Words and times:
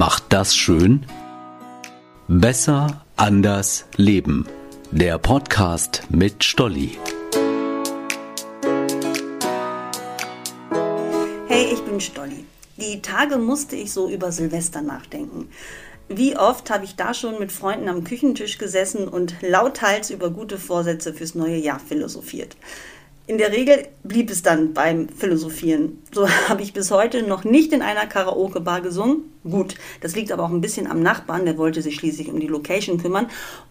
macht 0.00 0.24
das 0.30 0.56
schön? 0.56 1.04
Besser, 2.26 3.04
anders, 3.16 3.84
leben. 3.96 4.46
Der 4.90 5.18
Podcast 5.18 6.04
mit 6.08 6.42
Stolli. 6.42 6.96
Hey, 11.48 11.66
ich 11.70 11.82
bin 11.82 12.00
Stolli. 12.00 12.46
Die 12.78 13.02
Tage 13.02 13.36
musste 13.36 13.76
ich 13.76 13.92
so 13.92 14.08
über 14.08 14.32
Silvester 14.32 14.80
nachdenken. 14.80 15.50
Wie 16.08 16.34
oft 16.34 16.70
habe 16.70 16.86
ich 16.86 16.96
da 16.96 17.12
schon 17.12 17.38
mit 17.38 17.52
Freunden 17.52 17.90
am 17.90 18.02
Küchentisch 18.02 18.56
gesessen 18.56 19.06
und 19.06 19.34
lauthals 19.42 20.08
über 20.08 20.30
gute 20.30 20.56
Vorsätze 20.56 21.12
fürs 21.12 21.34
neue 21.34 21.58
Jahr 21.58 21.78
philosophiert. 21.78 22.56
In 23.30 23.38
der 23.38 23.52
Regel 23.52 23.86
blieb 24.02 24.28
es 24.28 24.42
dann 24.42 24.74
beim 24.74 25.08
Philosophieren. 25.08 26.02
So 26.12 26.28
habe 26.48 26.62
ich 26.62 26.72
bis 26.72 26.90
heute 26.90 27.22
noch 27.22 27.44
nicht 27.44 27.72
in 27.72 27.80
einer 27.80 28.06
Karaoke-Bar 28.06 28.80
gesungen. 28.80 29.22
Gut, 29.48 29.76
das 30.00 30.16
liegt 30.16 30.32
aber 30.32 30.42
auch 30.42 30.50
ein 30.50 30.60
bisschen 30.60 30.88
am 30.88 31.00
Nachbarn, 31.00 31.44
der 31.44 31.56
wollte 31.56 31.80
sich 31.80 31.94
schließlich 31.94 32.28
um 32.28 32.40
die 32.40 32.48
Location 32.48 32.98
kümmern. 32.98 33.28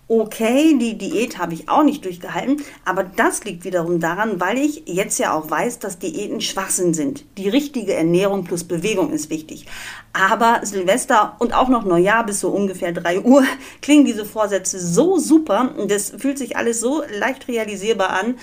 Okay, 0.08 0.78
die 0.80 0.98
Diät 0.98 1.40
habe 1.40 1.56
ich 1.56 1.68
auch 1.68 1.84
nicht 1.84 2.06
durchgehalten, 2.06 2.64
aber 2.86 3.04
das 3.04 3.44
liegt 3.44 3.66
wiederum 3.66 4.00
daran, 4.00 4.40
weil 4.40 4.60
ich 4.60 4.84
jetzt 4.86 5.20
ja 5.20 5.34
auch 5.34 5.52
weiß, 5.52 5.80
dass 5.80 6.00
Diäten 6.00 6.40
Schwachsinn 6.40 6.94
sind. 6.94 7.26
Die 7.38 7.50
richtige 7.50 7.94
Ernährung 7.94 8.46
plus 8.46 8.64
Bewegung 8.64 9.12
ist 9.12 9.30
wichtig. 9.30 9.66
Aber 10.14 10.62
Silvester 10.64 11.36
und 11.40 11.54
auch 11.54 11.68
noch 11.68 11.84
Neujahr 11.84 12.26
bis 12.26 12.40
so 12.40 12.48
ungefähr 12.48 12.94
3 12.94 13.20
Uhr 13.24 13.44
klingen 13.82 14.06
diese 14.06 14.24
Vorsätze 14.24 14.80
so 14.80 15.18
super 15.20 15.76
und 15.76 15.92
das 15.92 16.12
fühlt 16.18 16.38
sich 16.38 16.56
alles 16.56 16.80
so 16.80 17.04
leicht 17.20 17.50
realisierbar 17.50 18.12
an 18.12 18.36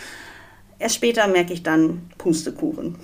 Erst 0.78 0.96
später 0.96 1.26
merke 1.28 1.52
ich 1.52 1.62
dann 1.62 2.10
Pustekuchen. 2.18 2.96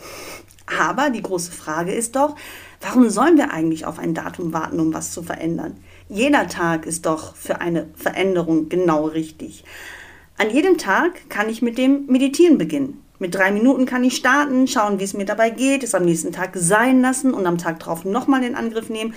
Aber 0.66 1.10
die 1.10 1.22
große 1.22 1.52
Frage 1.52 1.92
ist 1.92 2.16
doch, 2.16 2.36
warum 2.80 3.10
sollen 3.10 3.36
wir 3.36 3.52
eigentlich 3.52 3.84
auf 3.84 3.98
ein 3.98 4.14
Datum 4.14 4.52
warten, 4.52 4.80
um 4.80 4.94
was 4.94 5.12
zu 5.12 5.22
verändern? 5.22 5.76
Jeder 6.08 6.48
Tag 6.48 6.86
ist 6.86 7.06
doch 7.06 7.34
für 7.36 7.60
eine 7.60 7.86
Veränderung 7.94 8.68
genau 8.68 9.06
richtig. 9.06 9.64
An 10.38 10.50
jedem 10.50 10.78
Tag 10.78 11.28
kann 11.28 11.48
ich 11.48 11.62
mit 11.62 11.78
dem 11.78 12.06
Meditieren 12.06 12.58
beginnen. 12.58 13.02
Mit 13.18 13.34
drei 13.34 13.52
Minuten 13.52 13.86
kann 13.86 14.02
ich 14.02 14.16
starten, 14.16 14.66
schauen, 14.66 14.98
wie 14.98 15.04
es 15.04 15.14
mir 15.14 15.24
dabei 15.24 15.50
geht, 15.50 15.84
es 15.84 15.94
am 15.94 16.04
nächsten 16.04 16.32
Tag 16.32 16.50
sein 16.54 17.00
lassen 17.00 17.32
und 17.32 17.46
am 17.46 17.58
Tag 17.58 17.78
drauf 17.78 18.04
nochmal 18.04 18.42
in 18.42 18.56
Angriff 18.56 18.88
nehmen. 18.88 19.14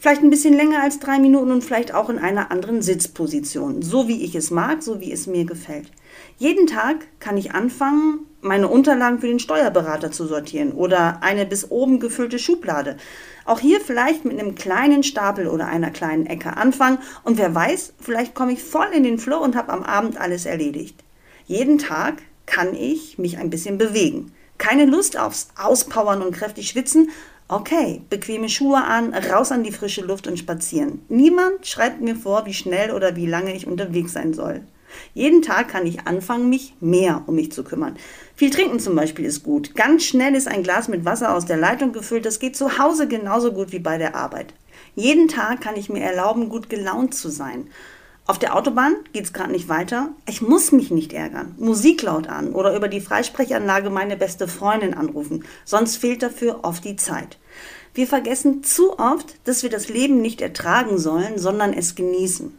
Vielleicht 0.00 0.22
ein 0.22 0.30
bisschen 0.30 0.54
länger 0.54 0.82
als 0.82 0.98
drei 0.98 1.18
Minuten 1.18 1.52
und 1.52 1.62
vielleicht 1.62 1.92
auch 1.92 2.08
in 2.08 2.18
einer 2.18 2.50
anderen 2.50 2.80
Sitzposition. 2.80 3.82
So 3.82 4.08
wie 4.08 4.24
ich 4.24 4.34
es 4.34 4.50
mag, 4.50 4.82
so 4.82 4.98
wie 4.98 5.12
es 5.12 5.26
mir 5.26 5.44
gefällt. 5.44 5.92
Jeden 6.38 6.66
Tag 6.66 7.06
kann 7.18 7.36
ich 7.36 7.52
anfangen, 7.52 8.20
meine 8.40 8.68
Unterlagen 8.68 9.18
für 9.18 9.26
den 9.26 9.40
Steuerberater 9.40 10.10
zu 10.10 10.24
sortieren 10.24 10.72
oder 10.72 11.22
eine 11.22 11.44
bis 11.44 11.70
oben 11.70 12.00
gefüllte 12.00 12.38
Schublade. 12.38 12.96
Auch 13.44 13.60
hier 13.60 13.78
vielleicht 13.78 14.24
mit 14.24 14.40
einem 14.40 14.54
kleinen 14.54 15.02
Stapel 15.02 15.46
oder 15.46 15.66
einer 15.66 15.90
kleinen 15.90 16.24
Ecke 16.24 16.56
anfangen 16.56 16.96
und 17.22 17.36
wer 17.36 17.54
weiß, 17.54 17.92
vielleicht 18.00 18.34
komme 18.34 18.52
ich 18.52 18.62
voll 18.62 18.88
in 18.94 19.04
den 19.04 19.18
Flow 19.18 19.40
und 19.44 19.54
habe 19.54 19.70
am 19.70 19.82
Abend 19.82 20.18
alles 20.18 20.46
erledigt. 20.46 21.04
Jeden 21.44 21.76
Tag 21.76 22.22
kann 22.46 22.74
ich 22.74 23.18
mich 23.18 23.36
ein 23.36 23.50
bisschen 23.50 23.76
bewegen. 23.76 24.32
Keine 24.56 24.86
Lust 24.86 25.18
aufs 25.18 25.48
Auspowern 25.62 26.22
und 26.22 26.34
kräftig 26.34 26.70
schwitzen, 26.70 27.10
Okay, 27.52 28.02
bequeme 28.08 28.48
Schuhe 28.48 28.84
an, 28.84 29.12
raus 29.12 29.50
an 29.50 29.64
die 29.64 29.72
frische 29.72 30.02
Luft 30.02 30.28
und 30.28 30.38
spazieren. 30.38 31.04
Niemand 31.08 31.66
schreibt 31.66 32.00
mir 32.00 32.14
vor, 32.14 32.46
wie 32.46 32.54
schnell 32.54 32.92
oder 32.92 33.16
wie 33.16 33.26
lange 33.26 33.56
ich 33.56 33.66
unterwegs 33.66 34.12
sein 34.12 34.34
soll. 34.34 34.60
Jeden 35.14 35.42
Tag 35.42 35.66
kann 35.66 35.84
ich 35.84 36.06
anfangen, 36.06 36.48
mich 36.48 36.74
mehr 36.78 37.24
um 37.26 37.34
mich 37.34 37.50
zu 37.50 37.64
kümmern. 37.64 37.96
Viel 38.36 38.50
trinken 38.50 38.78
zum 38.78 38.94
Beispiel 38.94 39.24
ist 39.24 39.42
gut. 39.42 39.74
Ganz 39.74 40.04
schnell 40.04 40.36
ist 40.36 40.46
ein 40.46 40.62
Glas 40.62 40.86
mit 40.86 41.04
Wasser 41.04 41.34
aus 41.34 41.44
der 41.44 41.56
Leitung 41.56 41.92
gefüllt. 41.92 42.24
Das 42.24 42.38
geht 42.38 42.54
zu 42.54 42.78
Hause 42.78 43.08
genauso 43.08 43.50
gut 43.52 43.72
wie 43.72 43.80
bei 43.80 43.98
der 43.98 44.14
Arbeit. 44.14 44.54
Jeden 44.94 45.26
Tag 45.26 45.60
kann 45.60 45.74
ich 45.74 45.88
mir 45.88 46.04
erlauben, 46.04 46.50
gut 46.50 46.70
gelaunt 46.70 47.16
zu 47.16 47.30
sein. 47.30 47.66
Auf 48.30 48.38
der 48.38 48.54
Autobahn 48.54 48.94
geht 49.12 49.24
es 49.24 49.32
gerade 49.32 49.50
nicht 49.50 49.68
weiter. 49.68 50.10
Ich 50.28 50.40
muss 50.40 50.70
mich 50.70 50.92
nicht 50.92 51.12
ärgern. 51.12 51.56
Musik 51.58 52.02
laut 52.02 52.28
an 52.28 52.52
oder 52.52 52.76
über 52.76 52.86
die 52.86 53.00
Freisprechanlage 53.00 53.90
meine 53.90 54.16
beste 54.16 54.46
Freundin 54.46 54.94
anrufen. 54.94 55.42
Sonst 55.64 55.96
fehlt 55.96 56.22
dafür 56.22 56.60
oft 56.62 56.84
die 56.84 56.94
Zeit. 56.94 57.38
Wir 57.92 58.06
vergessen 58.06 58.62
zu 58.62 59.00
oft, 59.00 59.34
dass 59.48 59.64
wir 59.64 59.68
das 59.68 59.88
Leben 59.88 60.22
nicht 60.22 60.42
ertragen 60.42 60.96
sollen, 60.96 61.38
sondern 61.38 61.72
es 61.72 61.96
genießen. 61.96 62.56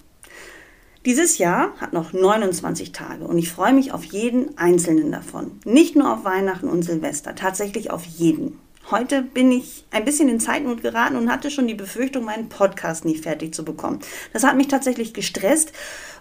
Dieses 1.06 1.38
Jahr 1.38 1.72
hat 1.78 1.94
noch 1.94 2.12
29 2.12 2.92
Tage 2.92 3.24
und 3.24 3.38
ich 3.38 3.50
freue 3.50 3.72
mich 3.72 3.94
auf 3.94 4.04
jeden 4.04 4.58
einzelnen 4.58 5.10
davon. 5.10 5.52
Nicht 5.64 5.96
nur 5.96 6.12
auf 6.12 6.26
Weihnachten 6.26 6.68
und 6.68 6.84
Silvester, 6.84 7.34
tatsächlich 7.34 7.92
auf 7.92 8.04
jeden. 8.04 8.60
Heute 8.92 9.22
bin 9.22 9.54
ich 9.54 9.86
ein 9.92 10.04
bisschen 10.04 10.28
in 10.28 10.42
Zeitnot 10.42 10.82
geraten 10.82 11.16
und 11.16 11.32
hatte 11.32 11.50
schon 11.50 11.66
die 11.66 11.76
Befürchtung, 11.76 12.26
meinen 12.26 12.50
Podcast 12.50 13.06
nie 13.06 13.18
fertig 13.18 13.54
zu 13.54 13.64
bekommen. 13.64 14.02
Das 14.34 14.44
hat 14.44 14.58
mich 14.58 14.68
tatsächlich 14.68 15.14
gestresst 15.14 15.72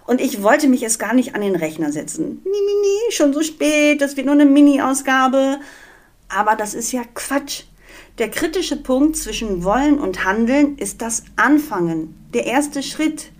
und 0.06 0.20
ich 0.20 0.44
wollte 0.44 0.68
mich 0.68 0.84
erst 0.84 1.00
gar 1.00 1.12
nicht 1.12 1.34
an 1.34 1.40
den 1.40 1.56
Rechner 1.56 1.90
setzen. 1.90 2.42
Mimimi, 2.44 3.10
schon 3.10 3.32
so 3.32 3.42
spät, 3.42 4.00
das 4.00 4.16
wird 4.16 4.26
nur 4.26 4.36
eine 4.36 4.46
Mini-Ausgabe. 4.46 5.58
Aber 6.28 6.54
das 6.54 6.74
ist 6.74 6.92
ja 6.92 7.02
Quatsch. 7.12 7.64
Der 8.18 8.30
kritische 8.30 8.76
Punkt 8.76 9.16
zwischen 9.16 9.64
Wollen 9.64 9.98
und 9.98 10.24
Handeln 10.24 10.78
ist 10.78 11.02
das 11.02 11.24
Anfangen, 11.34 12.14
der 12.32 12.46
erste 12.46 12.84
Schritt. 12.84 13.32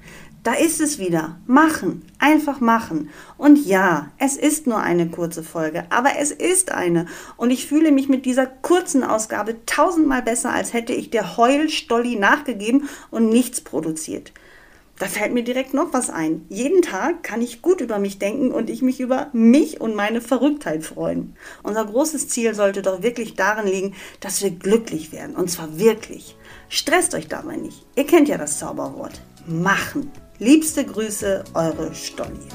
Da 0.43 0.55
ist 0.55 0.81
es 0.81 0.99
wieder. 0.99 1.37
Machen. 1.47 2.03
Einfach 2.19 2.61
machen. 2.61 3.11
Und 3.37 3.67
ja, 3.67 4.11
es 4.17 4.39
ist 4.39 4.67
nur 4.67 4.79
eine 4.79 5.09
kurze 5.09 5.43
Folge, 5.43 5.85
aber 5.91 6.13
es 6.19 6.31
ist 6.31 6.73
eine. 6.73 7.07
Und 7.37 7.51
ich 7.51 7.67
fühle 7.67 7.93
mich 7.93 8.09
mit 8.09 8.25
dieser 8.25 8.47
kurzen 8.47 9.05
Ausgabe 9.05 9.67
tausendmal 9.67 10.23
besser, 10.23 10.51
als 10.51 10.73
hätte 10.73 10.95
ich 10.95 11.11
der 11.11 11.37
Heulstolli 11.37 12.17
nachgegeben 12.17 12.89
und 13.11 13.29
nichts 13.29 13.61
produziert. 13.61 14.33
Da 14.99 15.07
fällt 15.07 15.35
mir 15.35 15.45
direkt 15.45 15.75
noch 15.75 15.93
was 15.93 16.09
ein. 16.09 16.47
Jeden 16.49 16.81
Tag 16.81 17.23
kann 17.23 17.43
ich 17.43 17.61
gut 17.61 17.83
über 17.83 17.99
mich 17.99 18.19
denken 18.19 18.51
und 18.51 18.71
ich 18.71 18.81
mich 18.81 19.01
über 19.01 19.29
mich 19.35 19.81
und 19.81 19.95
meine 19.95 20.23
Verrücktheit 20.23 20.85
freuen. 20.85 21.37
Unser 21.63 21.85
großes 21.85 22.29
Ziel 22.29 22.55
sollte 22.55 22.81
doch 22.81 23.03
wirklich 23.03 23.35
darin 23.35 23.67
liegen, 23.67 23.95
dass 24.21 24.43
wir 24.43 24.51
glücklich 24.51 25.13
werden. 25.13 25.37
Und 25.37 25.51
zwar 25.51 25.79
wirklich. 25.79 26.37
Stresst 26.71 27.15
euch 27.15 27.29
dabei 27.29 27.57
nicht. 27.57 27.85
Ihr 27.95 28.07
kennt 28.07 28.29
ja 28.29 28.39
das 28.39 28.59
Zauberwort. 28.59 29.21
Machen. 29.47 30.11
Liebste 30.43 30.87
Grüße, 30.87 31.45
eure 31.53 31.95
Stolli. 31.95 32.49